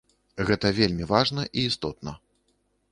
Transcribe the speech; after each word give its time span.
Гэта 0.49 0.71
вельмі 0.79 1.05
важна 1.13 1.47
і 1.57 1.69
істотна. 1.73 2.19